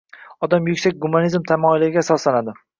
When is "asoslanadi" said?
2.07-2.61